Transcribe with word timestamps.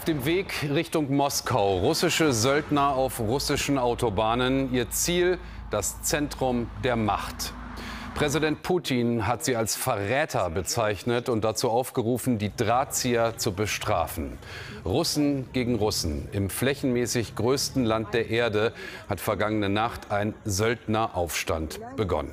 Auf 0.00 0.06
dem 0.06 0.24
Weg 0.24 0.66
Richtung 0.72 1.14
Moskau, 1.14 1.76
russische 1.80 2.32
Söldner 2.32 2.94
auf 2.94 3.20
russischen 3.20 3.76
Autobahnen. 3.76 4.72
Ihr 4.72 4.88
Ziel, 4.88 5.36
das 5.70 6.00
Zentrum 6.00 6.70
der 6.82 6.96
Macht. 6.96 7.52
Präsident 8.14 8.62
Putin 8.62 9.26
hat 9.26 9.44
sie 9.44 9.56
als 9.56 9.76
Verräter 9.76 10.48
bezeichnet 10.48 11.28
und 11.28 11.44
dazu 11.44 11.68
aufgerufen, 11.68 12.38
die 12.38 12.50
Drahtzieher 12.56 13.36
zu 13.36 13.52
bestrafen. 13.52 14.38
Russen 14.86 15.52
gegen 15.52 15.74
Russen. 15.74 16.30
Im 16.32 16.48
flächenmäßig 16.48 17.34
größten 17.36 17.84
Land 17.84 18.14
der 18.14 18.30
Erde 18.30 18.72
hat 19.06 19.20
vergangene 19.20 19.68
Nacht 19.68 20.10
ein 20.10 20.32
Söldneraufstand 20.46 21.78
begonnen. 21.96 22.32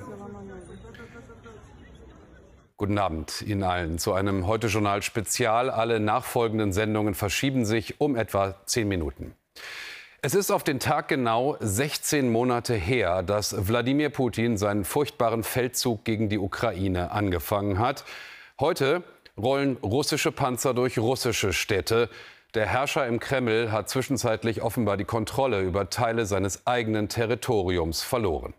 Guten 2.80 3.00
Abend 3.00 3.42
Ihnen 3.42 3.64
allen 3.64 3.98
zu 3.98 4.14
einem 4.14 4.46
Heute-Journal-Spezial. 4.46 5.72
Alle 5.72 6.00
nachfolgenden 6.00 6.74
Sendungen 6.74 7.16
verschieben 7.16 7.66
sich 7.66 8.00
um 8.00 8.16
etwa 8.16 8.54
zehn 8.68 8.88
Minuten. 8.88 9.34
Es 10.22 10.36
ist 10.36 10.52
auf 10.52 10.64
den 10.64 10.80
Tag 10.80 11.08
genau 11.08 11.58
16 11.60 12.32
Monate 12.32 12.76
her, 12.76 13.24
dass 13.24 13.68
Wladimir 13.68 14.12
Putin 14.12 14.58
seinen 14.58 14.86
furchtbaren 14.86 15.42
Feldzug 15.42 16.06
gegen 16.06 16.30
die 16.30 16.38
Ukraine 16.38 17.10
angefangen 17.10 17.80
hat. 17.80 18.06
Heute 18.60 19.02
rollen 19.36 19.78
russische 19.78 20.32
Panzer 20.32 20.76
durch 20.76 21.00
russische 21.00 21.54
Städte. 21.54 22.12
Der 22.54 22.68
Herrscher 22.68 23.08
im 23.08 23.20
Kreml 23.20 23.72
hat 23.72 23.90
zwischenzeitlich 23.90 24.62
offenbar 24.62 24.98
die 24.98 25.06
Kontrolle 25.06 25.62
über 25.62 25.90
Teile 25.90 26.28
seines 26.28 26.68
eigenen 26.68 27.10
Territoriums 27.10 28.04
verloren. 28.04 28.54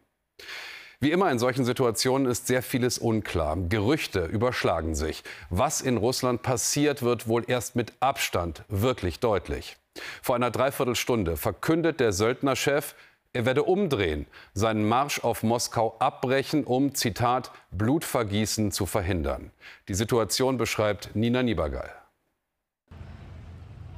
Wie 1.01 1.13
immer 1.13 1.31
in 1.31 1.39
solchen 1.39 1.65
Situationen 1.65 2.27
ist 2.27 2.49
sehr 2.49 2.61
vieles 2.61 2.99
unklar. 2.99 3.57
Gerüchte 3.69 4.25
überschlagen 4.25 4.97
sich. 4.97 5.23
Was 5.49 5.81
in 5.81 5.97
Russland 5.97 6.43
passiert, 6.43 7.03
wird 7.03 7.29
wohl 7.29 7.45
erst 7.47 7.77
mit 7.77 7.93
Abstand 8.01 8.65
wirklich 8.69 9.21
deutlich. 9.21 9.77
Vor 10.23 10.35
einer 10.35 10.51
Dreiviertelstunde 10.51 11.37
verkündet 11.37 12.01
der 12.01 12.13
Söldnerchef, 12.13 12.97
er 13.33 13.47
werde 13.47 13.63
umdrehen, 13.63 14.27
seinen 14.55 14.89
Marsch 14.89 15.23
auf 15.23 15.45
Moskau 15.45 15.95
abbrechen, 16.01 16.65
um, 16.65 16.95
Zitat, 16.97 17.53
Blutvergießen 17.71 18.73
zu 18.73 18.85
verhindern. 18.85 19.53
Die 19.87 19.95
Situation 19.95 20.59
beschreibt 20.59 21.15
Nina 21.15 21.45
Niebergall. 21.45 21.98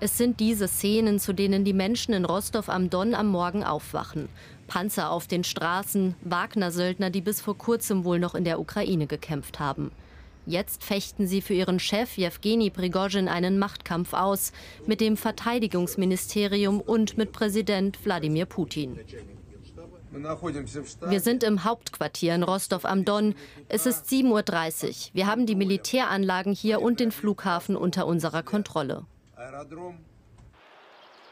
Es 0.03 0.17
sind 0.17 0.41
diese 0.41 0.67
Szenen, 0.67 1.19
zu 1.19 1.35
denen 1.35 1.63
die 1.63 1.75
Menschen 1.75 2.15
in 2.15 2.25
Rostov 2.25 2.71
am 2.71 2.89
Don 2.89 3.15
am 3.15 3.29
Morgen 3.29 3.65
aufwachen. 3.65 4.31
Panzer 4.67 5.11
auf 5.11 5.27
den 5.27 5.45
Straßen, 5.45 6.15
Wagner-Söldner, 6.23 7.11
die 7.11 7.21
bis 7.21 7.43
vor 7.43 7.59
kurzem 7.59 8.05
wohl 8.05 8.19
noch 8.19 8.35
in 8.35 8.45
der 8.45 8.61
Ukraine 8.61 9.07
gekämpft 9.07 9.61
haben. 9.61 9.91
Jetzt 10.47 10.85
fechten 10.85 11.27
sie 11.27 11.43
für 11.43 11.53
ihren 11.53 11.79
Chef 11.79 12.17
Jewgeni 12.17 12.71
Prigozhin 12.71 13.29
einen 13.29 13.59
Machtkampf 13.59 14.15
aus 14.15 14.53
mit 14.87 15.03
dem 15.03 15.19
Verteidigungsministerium 15.19 16.81
und 16.81 17.19
mit 17.19 17.33
Präsident 17.33 18.03
Wladimir 18.03 18.47
Putin. 18.47 18.99
Wir 21.09 21.21
sind 21.21 21.45
im 21.45 21.65
Hauptquartier 21.65 22.35
in 22.35 22.43
Rostov 22.43 22.87
am 22.87 23.05
Don. 23.05 23.35
Es 23.69 23.85
ist 23.85 24.07
7.30 24.07 24.89
Uhr. 24.89 24.95
Wir 25.13 25.27
haben 25.27 25.45
die 25.45 25.55
Militäranlagen 25.55 26.55
hier 26.55 26.81
und 26.81 27.01
den 27.01 27.13
Flughafen 27.13 27.77
unter 27.77 28.07
unserer 28.07 28.43
Kontrolle. 28.43 29.05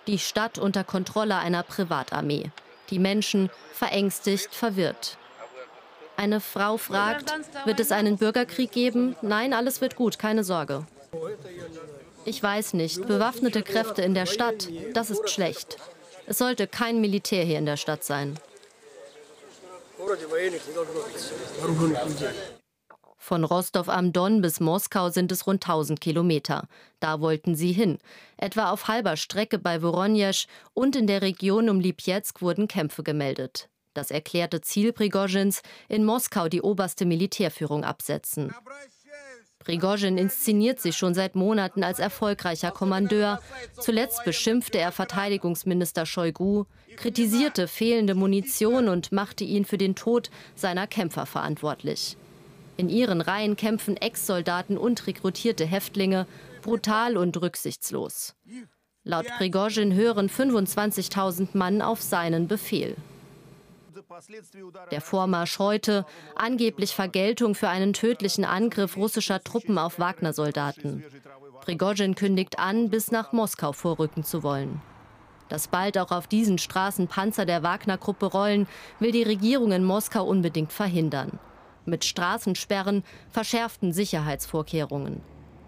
Die 0.06 0.19
Stadt 0.19 0.58
unter 0.58 0.84
Kontrolle 0.84 1.36
einer 1.36 1.62
Privatarmee. 1.62 2.50
Die 2.91 2.98
Menschen 2.98 3.50
verängstigt, 3.72 4.55
verwirrt. 4.55 5.19
Eine 6.16 6.41
Frau 6.41 6.78
fragt, 6.78 7.33
wird 7.64 7.78
es 7.78 7.92
einen 7.92 8.16
Bürgerkrieg 8.16 8.72
geben? 8.72 9.14
Nein, 9.22 9.52
alles 9.52 9.80
wird 9.80 9.94
gut, 9.94 10.19
keine 10.19 10.42
Sorge. 10.42 10.86
Ich 12.24 12.42
weiß 12.42 12.74
nicht. 12.74 13.06
Bewaffnete 13.06 13.62
Kräfte 13.62 14.02
in 14.02 14.14
der 14.14 14.27
Stadt, 14.27 14.68
das 14.95 15.11
ist 15.11 15.30
schlecht. 15.30 15.77
Es 16.27 16.39
sollte 16.39 16.67
kein 16.67 17.00
Militär 17.00 17.45
hier 17.45 17.58
in 17.58 17.67
der 17.67 17.77
Stadt 17.77 18.05
sein. 18.05 18.39
Von 23.28 23.44
Rostov 23.44 23.90
am 23.90 24.14
Don 24.14 24.40
bis 24.40 24.58
Moskau 24.58 25.11
sind 25.11 25.30
es 25.33 25.46
rund 25.46 25.62
1000 25.62 26.00
Kilometer. 26.00 26.66
Da 26.98 27.20
wollten 27.20 27.55
sie 27.56 27.72
hin. 27.72 27.98
Etwa 28.39 28.70
auf 28.70 28.89
halber 28.89 29.18
Strecke 29.18 29.58
bei 29.58 29.83
Voronezh 29.83 30.46
und 30.72 30.96
in 30.96 31.06
der 31.06 31.20
Region 31.20 31.68
um 31.68 31.78
Lipetsk 31.78 32.40
wurden 32.40 32.68
Kämpfe 32.68 33.02
gemeldet. 33.02 33.68
Das 33.92 34.11
erklärte 34.11 34.62
Ziel 34.62 34.94
Prigozhins, 34.94 35.61
in 35.90 36.06
Moskau 36.06 36.48
die 36.48 36.62
oberste 36.62 37.05
Militärführung 37.05 37.84
absetzen. 37.84 38.55
Prigozhin 39.58 40.17
inszeniert 40.17 40.80
sich 40.80 40.96
schon 40.96 41.12
seit 41.12 41.34
Monaten 41.34 41.84
als 41.84 41.98
erfolgreicher 41.98 42.70
Kommandeur. 42.70 43.42
Zuletzt 43.78 44.24
beschimpfte 44.24 44.78
er 44.78 44.90
Verteidigungsminister 44.90 46.06
Shoigu, 46.06 46.64
kritisierte 46.96 47.68
fehlende 47.68 48.14
Munition 48.14 48.88
und 48.88 49.12
machte 49.12 49.44
ihn 49.44 49.67
für 49.67 49.77
den 49.77 49.96
Tod 49.96 50.30
seiner 50.55 50.86
Kämpfer 50.86 51.27
verantwortlich. 51.27 52.17
In 52.78 52.89
ihren 52.89 53.20
Reihen 53.20 53.56
kämpfen 53.56 53.96
Ex-Soldaten 53.96 54.78
und 54.78 55.08
rekrutierte 55.08 55.66
Häftlinge, 55.66 56.28
brutal 56.62 57.16
und 57.16 57.36
rücksichtslos. 57.42 58.36
Laut 59.02 59.27
Prigozhin 59.36 59.94
hören 59.94 60.28
25.000 60.28 61.48
Mann 61.55 61.83
auf 61.83 62.00
seinen 62.00 62.46
Befehl. 62.46 62.94
Der 64.92 65.00
Vormarsch 65.00 65.58
heute, 65.58 66.06
angeblich 66.36 66.94
Vergeltung 66.94 67.56
für 67.56 67.68
einen 67.68 67.94
tödlichen 67.94 68.44
Angriff 68.44 68.96
russischer 68.96 69.42
Truppen 69.42 69.77
auf 69.77 69.98
Wagner-Soldaten. 69.98 71.02
Prigozhin 71.62 72.14
kündigt 72.14 72.61
an, 72.61 72.90
bis 72.90 73.11
nach 73.11 73.33
Moskau 73.33 73.72
vorrücken 73.72 74.22
zu 74.22 74.44
wollen. 74.44 74.80
Dass 75.48 75.67
bald 75.67 75.98
auch 75.98 76.12
auf 76.12 76.28
diesen 76.28 76.58
Straßen 76.58 77.08
Panzer 77.08 77.44
der 77.44 77.64
Wagner-Gruppe 77.64 78.27
rollen, 78.27 78.68
will 79.00 79.11
die 79.11 79.24
Regierung 79.24 79.72
in 79.72 79.83
Moskau 79.83 80.24
unbedingt 80.24 80.72
verhindern 80.72 81.40
mit 81.88 82.04
Straßensperren, 82.04 83.02
verschärften 83.30 83.92
Sicherheitsvorkehrungen. 83.92 85.20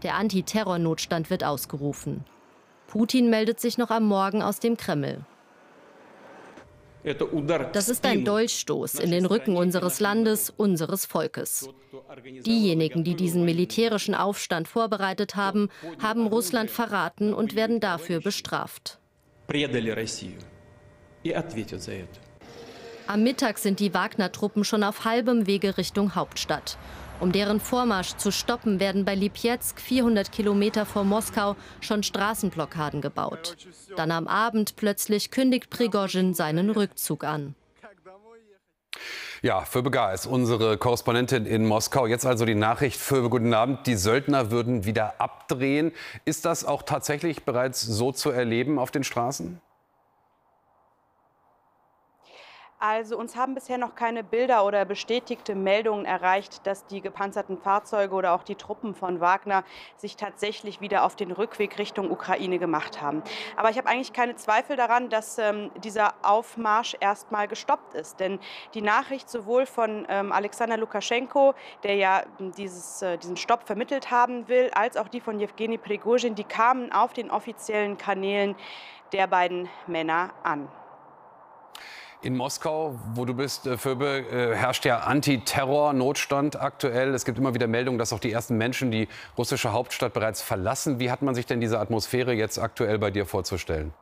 Der 0.03 0.15
Antiterrornotstand 0.15 1.31
wird 1.31 1.45
ausgerufen. 1.45 2.25
Putin 2.87 3.31
meldet 3.31 3.61
sich 3.61 3.79
noch 3.79 3.91
am 3.91 4.05
Morgen 4.07 4.43
aus 4.43 4.61
dem 4.61 4.77
Kreml. 4.77 5.25
Das 7.73 7.89
ist 7.89 8.05
ein 8.05 8.25
Dolchstoß 8.25 8.97
in 8.97 9.11
den 9.11 9.25
Rücken 9.25 9.57
unseres 9.57 10.01
Landes, 10.01 10.51
unseres 10.51 11.07
Volkes. 11.07 11.69
Diejenigen, 12.45 13.05
die 13.05 13.15
diesen 13.15 13.45
militärischen 13.45 14.15
Aufstand 14.15 14.69
vorbereitet 14.69 15.35
haben, 15.35 15.71
haben 16.03 16.27
Russland 16.27 16.71
verraten 16.71 17.33
und 17.33 17.55
werden 17.55 17.81
dafür 17.81 18.21
bestraft. 18.21 18.99
Am 23.11 23.25
Mittag 23.25 23.59
sind 23.59 23.81
die 23.81 23.93
Wagner-Truppen 23.93 24.63
schon 24.63 24.85
auf 24.85 25.05
halbem 25.05 25.49
Wege 25.49 25.77
Richtung 25.77 26.15
Hauptstadt. 26.15 26.79
Um 27.19 27.33
deren 27.33 27.59
Vormarsch 27.59 28.15
zu 28.15 28.31
stoppen, 28.31 28.79
werden 28.79 29.05
bei 29.05 29.17
Lipetsk, 29.17 29.81
400 29.81 30.31
Kilometer 30.31 30.87
vor 30.87 31.03
Moskau, 31.03 31.57
schon 31.81 32.05
Straßenblockaden 32.05 33.01
gebaut. 33.01 33.57
Dann 33.97 34.13
am 34.13 34.29
Abend 34.29 34.77
plötzlich 34.77 35.33
kündigt 35.33 35.71
Prigozhin 35.71 36.35
seinen 36.35 36.71
Rückzug 36.71 37.25
an. 37.25 37.57
Ja, 39.43 39.63
für 39.63 39.83
Begar 39.83 40.15
ist 40.15 40.27
unsere 40.27 40.79
Korrespondentin 40.79 41.47
in 41.47 41.67
Moskau. 41.67 42.07
Jetzt 42.07 42.27
also 42.27 42.45
die 42.45 42.55
Nachricht 42.55 43.01
für 43.01 43.29
guten 43.29 43.53
Abend. 43.55 43.89
Die 43.89 43.97
Söldner 43.97 44.53
würden 44.53 44.85
wieder 44.85 45.21
abdrehen. 45.21 45.91
Ist 46.27 46.45
das 46.45 46.65
auch 46.65 46.85
tatsächlich 46.85 47.45
bereits 47.45 47.81
so 47.81 48.13
zu 48.13 48.31
erleben 48.31 48.79
auf 48.79 48.93
den 48.93 49.03
Straßen? 49.03 49.61
Also 52.83 53.19
uns 53.19 53.37
haben 53.37 53.55
bisher 53.55 53.77
noch 53.77 53.95
keine 53.95 54.25
Bilder 54.25 54.65
oder 54.65 54.87
bestätigte 54.87 55.55
Meldungen 55.55 56.07
erreicht, 56.07 56.67
dass 56.67 56.87
die 56.87 57.03
gepanzerten 57.03 57.59
Fahrzeuge 57.59 58.15
oder 58.15 58.33
auch 58.33 58.43
die 58.43 58.55
Truppen 58.55 58.95
von 58.95 59.21
Wagner 59.21 59.65
sich 59.99 60.17
tatsächlich 60.17 60.81
wieder 60.81 61.05
auf 61.05 61.15
den 61.15 61.31
Rückweg 61.31 61.79
Richtung 61.79 62.11
Ukraine 62.11 62.59
gemacht 62.59 63.03
haben. 63.03 63.23
Aber 63.55 63.69
ich 63.69 63.77
habe 63.77 63.87
eigentlich 63.87 64.15
keine 64.15 64.35
Zweifel 64.37 64.77
daran, 64.77 65.11
dass 65.11 65.37
ähm, 65.37 65.71
dieser 65.85 66.15
Aufmarsch 66.23 66.97
erstmal 67.01 67.49
gestoppt 67.49 67.93
ist. 67.93 68.19
Denn 68.19 68.39
die 68.73 68.81
Nachricht 68.81 69.29
sowohl 69.29 69.67
von 69.67 70.07
ähm, 70.09 70.33
Alexander 70.33 70.79
Lukaschenko, 70.79 71.53
der 71.83 71.97
ja 71.97 72.23
dieses, 72.57 73.03
äh, 73.03 73.19
diesen 73.19 73.37
Stopp 73.37 73.67
vermittelt 73.67 74.11
haben 74.11 74.49
will, 74.49 74.71
als 74.75 74.97
auch 74.97 75.09
die 75.09 75.21
von 75.21 75.39
Jewgeni 75.39 75.77
Prigozhin, 75.77 76.35
die 76.35 76.45
kamen 76.45 76.93
auf 76.93 77.13
den 77.13 77.31
offiziellen 77.31 77.99
Kanälen 77.99 78.57
der 79.13 79.27
beiden 79.27 79.69
Männer 79.87 80.31
an. 80.43 80.67
In 82.23 82.37
Moskau, 82.37 83.01
wo 83.15 83.25
du 83.25 83.33
bist, 83.33 83.67
äh, 83.67 83.79
Föbe, 83.79 84.25
äh, 84.31 84.55
herrscht 84.55 84.85
ja 84.85 84.99
Antiterror-Notstand 84.99 86.61
aktuell. 86.61 87.15
Es 87.15 87.25
gibt 87.25 87.39
immer 87.39 87.55
wieder 87.55 87.67
Meldungen, 87.67 87.99
dass 87.99 88.13
auch 88.13 88.19
die 88.19 88.31
ersten 88.31 88.59
Menschen 88.59 88.91
die 88.91 89.09
russische 89.39 89.73
Hauptstadt 89.73 90.13
bereits 90.13 90.43
verlassen. 90.43 91.01
Wie 91.01 91.11
hat 91.11 91.23
man 91.23 91.35
sich 91.35 91.47
denn 91.47 91.63
diese 91.63 91.79
Atmosphäre 91.79 92.35
jetzt 92.35 92.59
aktuell 92.59 92.99
bei 92.99 93.11
dir 93.11 93.25
vorzustellen? 93.25 93.95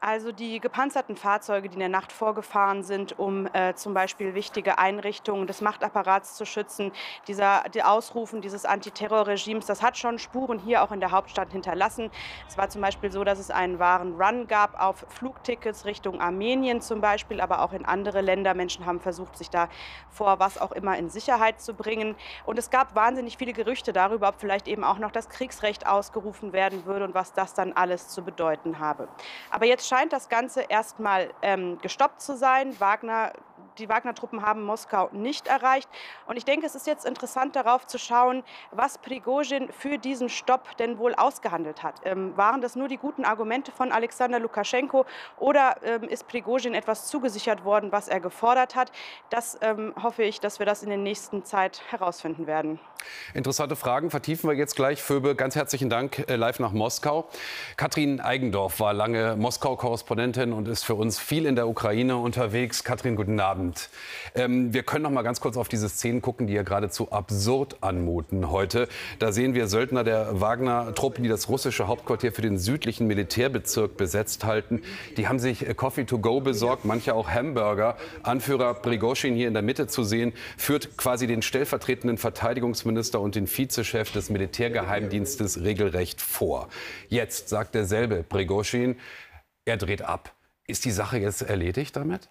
Also 0.00 0.30
die 0.30 0.60
gepanzerten 0.60 1.16
Fahrzeuge, 1.16 1.68
die 1.68 1.74
in 1.74 1.80
der 1.80 1.88
Nacht 1.88 2.12
vorgefahren 2.12 2.84
sind, 2.84 3.18
um 3.18 3.48
äh, 3.52 3.74
zum 3.74 3.94
Beispiel 3.94 4.32
wichtige 4.32 4.78
Einrichtungen 4.78 5.48
des 5.48 5.60
Machtapparats 5.60 6.36
zu 6.36 6.46
schützen, 6.46 6.92
dieser, 7.26 7.64
die 7.74 7.82
Ausrufen 7.82 8.40
dieses 8.40 8.64
Antiterrorregimes, 8.64 9.66
das 9.66 9.82
hat 9.82 9.98
schon 9.98 10.20
Spuren 10.20 10.60
hier 10.60 10.84
auch 10.84 10.92
in 10.92 11.00
der 11.00 11.10
Hauptstadt 11.10 11.50
hinterlassen. 11.50 12.12
Es 12.46 12.56
war 12.56 12.68
zum 12.68 12.80
Beispiel 12.80 13.10
so, 13.10 13.24
dass 13.24 13.40
es 13.40 13.50
einen 13.50 13.80
wahren 13.80 14.14
Run 14.14 14.46
gab 14.46 14.80
auf 14.80 15.04
Flugtickets 15.08 15.84
Richtung 15.84 16.20
Armenien 16.20 16.80
zum 16.80 17.00
Beispiel, 17.00 17.40
aber 17.40 17.62
auch 17.62 17.72
in 17.72 17.84
andere 17.84 18.20
Länder. 18.20 18.54
Menschen 18.54 18.86
haben 18.86 19.00
versucht, 19.00 19.36
sich 19.36 19.50
da 19.50 19.68
vor 20.10 20.38
was 20.38 20.58
auch 20.58 20.70
immer 20.70 20.96
in 20.96 21.10
Sicherheit 21.10 21.60
zu 21.60 21.74
bringen. 21.74 22.14
Und 22.46 22.56
es 22.56 22.70
gab 22.70 22.94
wahnsinnig 22.94 23.36
viele 23.36 23.52
Gerüchte 23.52 23.92
darüber, 23.92 24.28
ob 24.28 24.36
vielleicht 24.38 24.68
eben 24.68 24.84
auch 24.84 24.98
noch 24.98 25.10
das 25.10 25.28
Kriegsrecht 25.28 25.88
ausgerufen 25.88 26.52
werden 26.52 26.86
würde 26.86 27.04
und 27.04 27.14
was 27.14 27.32
das 27.32 27.52
dann 27.52 27.72
alles 27.72 28.10
zu 28.10 28.22
bedeuten 28.22 28.78
habe. 28.78 29.08
Aber 29.50 29.66
jetzt 29.66 29.87
scheint 29.88 30.12
das 30.12 30.28
Ganze 30.28 30.62
erstmal 30.62 31.30
ähm, 31.42 31.78
gestoppt 31.78 32.20
zu 32.20 32.36
sein. 32.36 32.78
Wagner 32.80 33.32
die 33.78 33.88
Wagner-Truppen 33.88 34.42
haben 34.42 34.62
Moskau 34.62 35.08
nicht 35.12 35.46
erreicht. 35.46 35.88
Und 36.26 36.36
ich 36.36 36.44
denke, 36.44 36.66
es 36.66 36.74
ist 36.74 36.86
jetzt 36.86 37.04
interessant 37.04 37.56
darauf 37.56 37.86
zu 37.86 37.98
schauen, 37.98 38.42
was 38.70 38.98
Prigozhin 38.98 39.68
für 39.72 39.98
diesen 39.98 40.28
Stopp 40.28 40.76
denn 40.78 40.98
wohl 40.98 41.14
ausgehandelt 41.14 41.82
hat. 41.82 41.96
Ähm, 42.04 42.36
waren 42.36 42.60
das 42.60 42.76
nur 42.76 42.88
die 42.88 42.98
guten 42.98 43.24
Argumente 43.24 43.72
von 43.72 43.92
Alexander 43.92 44.38
Lukaschenko 44.38 45.06
oder 45.38 45.76
ähm, 45.82 46.04
ist 46.04 46.28
Prigozhin 46.28 46.74
etwas 46.74 47.06
zugesichert 47.08 47.64
worden, 47.64 47.92
was 47.92 48.08
er 48.08 48.20
gefordert 48.20 48.74
hat? 48.74 48.92
Das 49.30 49.58
ähm, 49.60 49.94
hoffe 50.02 50.22
ich, 50.22 50.40
dass 50.40 50.58
wir 50.58 50.66
das 50.66 50.82
in 50.82 50.88
der 50.88 50.98
nächsten 50.98 51.44
Zeit 51.44 51.82
herausfinden 51.90 52.46
werden. 52.46 52.78
Interessante 53.34 53.76
Fragen 53.76 54.10
vertiefen 54.10 54.48
wir 54.50 54.56
jetzt 54.56 54.74
gleich. 54.74 55.02
Föbe, 55.02 55.34
ganz 55.34 55.54
herzlichen 55.54 55.88
Dank 55.88 56.28
äh, 56.28 56.36
live 56.36 56.58
nach 56.58 56.72
Moskau. 56.72 57.28
Katrin 57.76 58.20
Eigendorf 58.20 58.80
war 58.80 58.92
lange 58.92 59.36
Moskau-Korrespondentin 59.36 60.52
und 60.52 60.68
ist 60.68 60.84
für 60.84 60.94
uns 60.94 61.18
viel 61.18 61.46
in 61.46 61.54
der 61.54 61.68
Ukraine 61.68 62.16
unterwegs. 62.16 62.84
Katrin, 62.84 63.16
guten 63.16 63.38
Abend. 63.40 63.67
Abend. 63.68 63.90
Ähm, 64.34 64.72
wir 64.72 64.82
können 64.82 65.02
noch 65.02 65.10
mal 65.10 65.22
ganz 65.22 65.40
kurz 65.40 65.56
auf 65.56 65.68
diese 65.68 65.88
Szenen 65.88 66.22
gucken, 66.22 66.46
die 66.46 66.54
ja 66.54 66.62
geradezu 66.62 67.12
absurd 67.12 67.76
anmuten 67.80 68.50
heute. 68.50 68.88
Da 69.18 69.32
sehen 69.32 69.54
wir 69.54 69.68
Söldner 69.68 70.04
der 70.04 70.40
Wagner-Truppen, 70.40 71.22
die 71.22 71.28
das 71.28 71.48
russische 71.48 71.86
Hauptquartier 71.86 72.32
für 72.32 72.42
den 72.42 72.58
südlichen 72.58 73.06
Militärbezirk 73.06 73.96
besetzt 73.96 74.44
halten. 74.44 74.82
Die 75.16 75.28
haben 75.28 75.38
sich 75.38 75.66
äh, 75.66 75.74
Coffee 75.74 76.04
to 76.04 76.18
go 76.18 76.40
besorgt, 76.40 76.84
manche 76.84 77.14
auch 77.14 77.28
Hamburger. 77.28 77.96
Anführer 78.22 78.74
Prigozhin 78.74 79.34
hier 79.34 79.48
in 79.48 79.54
der 79.54 79.62
Mitte 79.62 79.86
zu 79.86 80.02
sehen, 80.02 80.32
führt 80.56 80.96
quasi 80.96 81.26
den 81.26 81.42
stellvertretenden 81.42 82.18
Verteidigungsminister 82.18 83.20
und 83.20 83.34
den 83.34 83.46
Vizechef 83.46 84.12
des 84.12 84.30
Militärgeheimdienstes 84.30 85.62
regelrecht 85.62 86.20
vor. 86.20 86.68
Jetzt 87.08 87.48
sagt 87.48 87.74
derselbe 87.74 88.22
Prigozhin, 88.22 88.96
er 89.64 89.76
dreht 89.76 90.02
ab. 90.02 90.34
Ist 90.66 90.84
die 90.84 90.90
Sache 90.90 91.18
jetzt 91.18 91.42
erledigt 91.42 91.96
damit? 91.96 92.28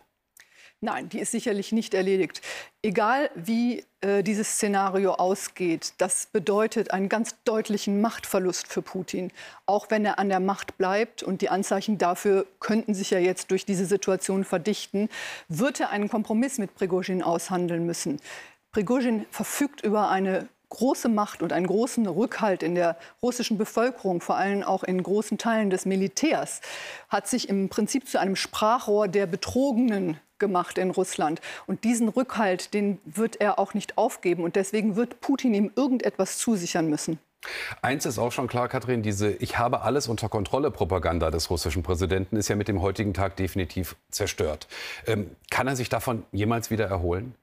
Nein, 0.79 1.09
die 1.09 1.19
ist 1.19 1.31
sicherlich 1.31 1.71
nicht 1.71 1.95
erledigt. 1.95 2.39
Egal 2.83 3.31
wie 3.33 3.83
äh, 4.01 4.21
dieses 4.21 4.53
Szenario 4.53 5.13
ausgeht, 5.13 5.93
das 5.97 6.27
bedeutet 6.27 6.91
einen 6.91 7.09
ganz 7.09 7.35
deutlichen 7.45 7.99
Machtverlust 7.99 8.67
für 8.67 8.83
Putin. 8.83 9.31
Auch 9.65 9.89
wenn 9.89 10.05
er 10.05 10.19
an 10.19 10.29
der 10.29 10.39
Macht 10.39 10.77
bleibt 10.77 11.23
und 11.23 11.41
die 11.41 11.49
Anzeichen 11.49 11.97
dafür 11.97 12.45
könnten 12.59 12.93
sich 12.93 13.09
ja 13.09 13.17
jetzt 13.17 13.49
durch 13.49 13.65
diese 13.65 13.87
Situation 13.87 14.43
verdichten, 14.43 15.09
wird 15.47 15.79
er 15.79 15.89
einen 15.89 16.09
Kompromiss 16.09 16.59
mit 16.59 16.75
Prigozhin 16.75 17.23
aushandeln 17.23 17.87
müssen. 17.87 18.21
Prigozhin 18.71 19.25
verfügt 19.31 19.81
über 19.81 20.09
eine 20.09 20.47
große 20.69 21.09
Macht 21.09 21.41
und 21.41 21.53
einen 21.53 21.67
großen 21.67 22.07
Rückhalt 22.07 22.63
in 22.63 22.75
der 22.75 22.97
russischen 23.21 23.57
Bevölkerung, 23.57 24.21
vor 24.21 24.35
allem 24.35 24.63
auch 24.63 24.83
in 24.83 25.01
großen 25.01 25.37
Teilen 25.37 25.69
des 25.69 25.85
Militärs, 25.85 26.61
hat 27.09 27.27
sich 27.27 27.49
im 27.49 27.69
Prinzip 27.69 28.07
zu 28.07 28.19
einem 28.19 28.35
Sprachrohr 28.35 29.07
der 29.07 29.27
Betrogenen 29.27 30.19
gemacht 30.39 30.77
in 30.77 30.91
Russland. 30.91 31.41
Und 31.65 31.83
diesen 31.83 32.09
Rückhalt, 32.09 32.73
den 32.73 32.99
wird 33.05 33.37
er 33.41 33.59
auch 33.59 33.73
nicht 33.73 33.97
aufgeben. 33.97 34.43
Und 34.43 34.55
deswegen 34.55 34.95
wird 34.95 35.19
Putin 35.21 35.53
ihm 35.53 35.71
irgendetwas 35.75 36.37
zusichern 36.37 36.89
müssen. 36.89 37.19
Eins 37.81 38.05
ist 38.05 38.17
auch 38.17 38.31
schon 38.31 38.47
klar, 38.47 38.67
Katrin, 38.67 39.03
diese 39.03 39.31
Ich 39.31 39.57
habe 39.57 39.81
alles 39.81 40.07
unter 40.07 40.27
Kontrolle 40.27 40.71
Propaganda 40.71 41.31
des 41.31 41.49
russischen 41.49 41.83
Präsidenten 41.83 42.35
ist 42.35 42.47
ja 42.47 42.55
mit 42.55 42.67
dem 42.67 42.81
heutigen 42.81 43.13
Tag 43.13 43.35
definitiv 43.35 43.95
zerstört. 44.09 44.67
Ähm, 45.05 45.29
kann 45.49 45.67
er 45.67 45.75
sich 45.75 45.89
davon 45.89 46.23
jemals 46.31 46.71
wieder 46.71 46.85
erholen? 46.87 47.35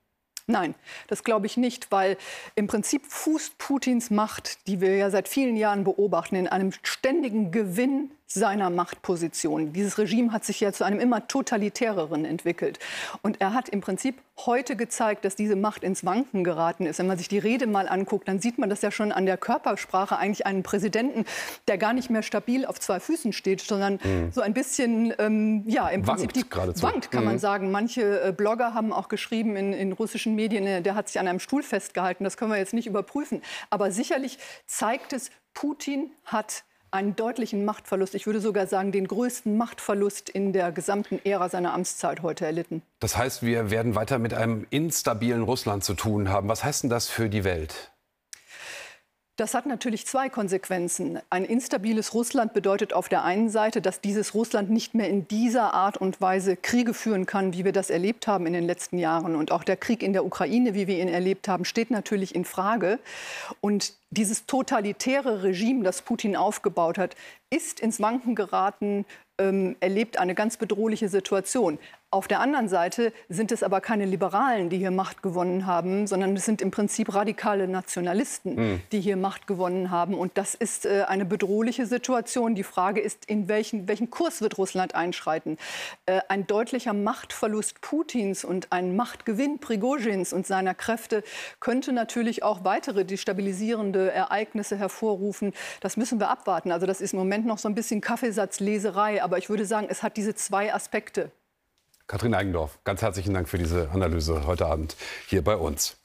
Nein, 0.46 0.74
das 1.08 1.24
glaube 1.24 1.46
ich 1.46 1.56
nicht, 1.56 1.90
weil 1.90 2.18
im 2.54 2.66
Prinzip 2.66 3.06
fußt 3.06 3.56
Putins 3.56 4.10
Macht, 4.10 4.66
die 4.66 4.80
wir 4.80 4.94
ja 4.96 5.08
seit 5.08 5.26
vielen 5.26 5.56
Jahren 5.56 5.84
beobachten, 5.84 6.36
in 6.36 6.48
einem 6.48 6.72
ständigen 6.82 7.50
Gewinn 7.50 8.10
seiner 8.26 8.70
Machtposition. 8.70 9.72
Dieses 9.72 9.98
Regime 9.98 10.32
hat 10.32 10.44
sich 10.44 10.60
ja 10.60 10.72
zu 10.72 10.84
einem 10.84 10.98
immer 10.98 11.28
totalitäreren 11.28 12.24
entwickelt. 12.24 12.78
Und 13.22 13.40
er 13.40 13.52
hat 13.52 13.68
im 13.68 13.80
Prinzip 13.80 14.16
heute 14.46 14.76
gezeigt, 14.76 15.24
dass 15.24 15.36
diese 15.36 15.56
Macht 15.56 15.84
ins 15.84 16.04
Wanken 16.04 16.42
geraten 16.42 16.86
ist. 16.86 16.98
Wenn 16.98 17.06
man 17.06 17.18
sich 17.18 17.28
die 17.28 17.38
Rede 17.38 17.66
mal 17.66 17.88
anguckt, 17.88 18.26
dann 18.26 18.40
sieht 18.40 18.58
man 18.58 18.68
das 18.68 18.82
ja 18.82 18.90
schon 18.90 19.12
an 19.12 19.26
der 19.26 19.36
Körpersprache 19.36 20.16
eigentlich 20.16 20.46
einen 20.46 20.62
Präsidenten, 20.62 21.24
der 21.68 21.78
gar 21.78 21.92
nicht 21.92 22.10
mehr 22.10 22.22
stabil 22.22 22.66
auf 22.66 22.80
zwei 22.80 22.98
Füßen 22.98 23.32
steht, 23.32 23.60
sondern 23.60 24.00
mhm. 24.02 24.32
so 24.32 24.40
ein 24.40 24.54
bisschen, 24.54 25.12
ähm, 25.18 25.62
ja, 25.66 25.88
im 25.88 26.06
wankt 26.06 26.22
Prinzip 26.22 26.32
die, 26.32 26.82
wankt, 26.82 27.10
kann 27.10 27.20
mhm. 27.20 27.30
man 27.30 27.38
sagen. 27.38 27.70
Manche 27.70 28.28
äh, 28.28 28.32
Blogger 28.32 28.74
haben 28.74 28.92
auch 28.92 29.08
geschrieben 29.08 29.54
in, 29.54 29.72
in 29.72 29.92
russischen 29.92 30.34
Medien, 30.34 30.66
äh, 30.66 30.82
der 30.82 30.94
hat 30.94 31.08
sich 31.08 31.20
an 31.20 31.28
einem 31.28 31.40
Stuhl 31.40 31.62
festgehalten. 31.62 32.24
Das 32.24 32.36
können 32.36 32.50
wir 32.50 32.58
jetzt 32.58 32.74
nicht 32.74 32.86
überprüfen. 32.86 33.42
Aber 33.70 33.92
sicherlich 33.92 34.38
zeigt 34.66 35.12
es, 35.12 35.30
Putin 35.52 36.10
hat 36.24 36.64
einen 36.94 37.16
deutlichen 37.16 37.64
Machtverlust, 37.64 38.14
ich 38.14 38.26
würde 38.26 38.40
sogar 38.40 38.66
sagen, 38.68 38.92
den 38.92 39.08
größten 39.08 39.56
Machtverlust 39.56 40.30
in 40.30 40.52
der 40.52 40.70
gesamten 40.70 41.20
Ära 41.24 41.48
seiner 41.48 41.74
Amtszeit 41.74 42.22
heute 42.22 42.46
erlitten. 42.46 42.82
Das 43.00 43.18
heißt, 43.18 43.42
wir 43.42 43.70
werden 43.70 43.96
weiter 43.96 44.18
mit 44.18 44.32
einem 44.32 44.66
instabilen 44.70 45.42
Russland 45.42 45.82
zu 45.82 45.94
tun 45.94 46.28
haben. 46.28 46.48
Was 46.48 46.62
heißt 46.62 46.84
denn 46.84 46.90
das 46.90 47.08
für 47.08 47.28
die 47.28 47.42
Welt? 47.42 47.90
Das 49.36 49.52
hat 49.54 49.66
natürlich 49.66 50.06
zwei 50.06 50.28
Konsequenzen. 50.28 51.18
Ein 51.28 51.44
instabiles 51.44 52.14
Russland 52.14 52.52
bedeutet 52.52 52.92
auf 52.92 53.08
der 53.08 53.24
einen 53.24 53.48
Seite, 53.48 53.82
dass 53.82 54.00
dieses 54.00 54.32
Russland 54.32 54.70
nicht 54.70 54.94
mehr 54.94 55.08
in 55.08 55.26
dieser 55.26 55.74
Art 55.74 55.96
und 55.96 56.20
Weise 56.20 56.56
Kriege 56.56 56.94
führen 56.94 57.26
kann, 57.26 57.52
wie 57.52 57.64
wir 57.64 57.72
das 57.72 57.90
erlebt 57.90 58.28
haben 58.28 58.46
in 58.46 58.52
den 58.52 58.62
letzten 58.62 58.96
Jahren. 58.96 59.34
Und 59.34 59.50
auch 59.50 59.64
der 59.64 59.76
Krieg 59.76 60.04
in 60.04 60.12
der 60.12 60.24
Ukraine, 60.24 60.74
wie 60.74 60.86
wir 60.86 61.00
ihn 61.00 61.08
erlebt 61.08 61.48
haben, 61.48 61.64
steht 61.64 61.90
natürlich 61.90 62.32
in 62.32 62.44
Frage. 62.44 63.00
Und 63.60 63.94
dieses 64.10 64.46
totalitäre 64.46 65.42
Regime, 65.42 65.82
das 65.82 66.02
Putin 66.02 66.36
aufgebaut 66.36 66.96
hat, 66.96 67.16
ist 67.50 67.80
ins 67.80 68.00
Wanken 68.00 68.36
geraten, 68.36 69.04
ähm, 69.38 69.74
erlebt 69.80 70.16
eine 70.16 70.36
ganz 70.36 70.58
bedrohliche 70.58 71.08
Situation. 71.08 71.80
Auf 72.14 72.28
der 72.28 72.38
anderen 72.38 72.68
Seite 72.68 73.12
sind 73.28 73.50
es 73.50 73.64
aber 73.64 73.80
keine 73.80 74.04
Liberalen, 74.04 74.68
die 74.68 74.78
hier 74.78 74.92
Macht 74.92 75.20
gewonnen 75.20 75.66
haben, 75.66 76.06
sondern 76.06 76.36
es 76.36 76.44
sind 76.44 76.62
im 76.62 76.70
Prinzip 76.70 77.12
radikale 77.12 77.66
Nationalisten, 77.66 78.54
mhm. 78.54 78.80
die 78.92 79.00
hier 79.00 79.16
Macht 79.16 79.48
gewonnen 79.48 79.90
haben. 79.90 80.14
Und 80.14 80.38
das 80.38 80.54
ist 80.54 80.86
äh, 80.86 81.06
eine 81.08 81.24
bedrohliche 81.24 81.86
Situation. 81.86 82.54
Die 82.54 82.62
Frage 82.62 83.00
ist, 83.00 83.24
in 83.24 83.48
welchen, 83.48 83.88
welchen 83.88 84.10
Kurs 84.10 84.42
wird 84.42 84.58
Russland 84.58 84.94
einschreiten? 84.94 85.58
Äh, 86.06 86.20
ein 86.28 86.46
deutlicher 86.46 86.92
Machtverlust 86.92 87.80
Putins 87.80 88.44
und 88.44 88.70
ein 88.70 88.94
Machtgewinn 88.94 89.58
Prigozhins 89.58 90.32
und 90.32 90.46
seiner 90.46 90.74
Kräfte 90.74 91.24
könnte 91.58 91.92
natürlich 91.92 92.44
auch 92.44 92.62
weitere 92.62 93.04
destabilisierende 93.04 94.12
Ereignisse 94.12 94.76
hervorrufen. 94.76 95.52
Das 95.80 95.96
müssen 95.96 96.20
wir 96.20 96.30
abwarten. 96.30 96.70
Also 96.70 96.86
das 96.86 97.00
ist 97.00 97.12
im 97.12 97.18
Moment 97.18 97.44
noch 97.44 97.58
so 97.58 97.68
ein 97.68 97.74
bisschen 97.74 98.00
Kaffeesatzleserei. 98.00 99.20
Aber 99.20 99.38
ich 99.38 99.50
würde 99.50 99.66
sagen, 99.66 99.88
es 99.90 100.04
hat 100.04 100.16
diese 100.16 100.36
zwei 100.36 100.72
Aspekte. 100.72 101.32
Katrin 102.06 102.34
Eigendorf, 102.34 102.78
ganz 102.84 103.00
herzlichen 103.00 103.32
Dank 103.32 103.48
für 103.48 103.56
diese 103.56 103.88
Analyse 103.90 104.46
heute 104.46 104.66
Abend 104.66 104.94
hier 105.26 105.42
bei 105.42 105.56
uns. 105.56 105.96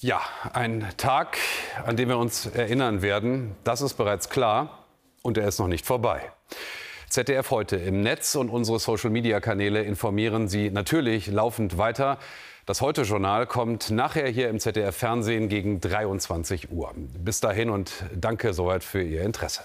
Ja, 0.00 0.20
ein 0.52 0.88
Tag, 0.96 1.36
an 1.84 1.96
dem 1.96 2.08
wir 2.08 2.16
uns 2.16 2.46
erinnern 2.46 3.02
werden, 3.02 3.54
das 3.64 3.82
ist 3.82 3.94
bereits 3.94 4.30
klar 4.30 4.86
und 5.20 5.36
er 5.36 5.46
ist 5.46 5.58
noch 5.58 5.68
nicht 5.68 5.84
vorbei. 5.84 6.32
ZDF 7.10 7.50
heute 7.50 7.76
im 7.76 8.00
Netz 8.00 8.34
und 8.34 8.48
unsere 8.48 8.78
Social-Media-Kanäle 8.78 9.82
informieren 9.82 10.48
Sie 10.48 10.70
natürlich 10.70 11.26
laufend 11.26 11.76
weiter. 11.76 12.18
Das 12.64 12.80
Heute-Journal 12.80 13.46
kommt 13.46 13.90
nachher 13.90 14.26
hier 14.28 14.48
im 14.48 14.58
ZDF-Fernsehen 14.58 15.50
gegen 15.50 15.80
23 15.80 16.72
Uhr. 16.72 16.94
Bis 16.96 17.40
dahin 17.40 17.68
und 17.68 17.92
danke 18.14 18.54
soweit 18.54 18.82
für 18.82 19.02
Ihr 19.02 19.22
Interesse. 19.22 19.64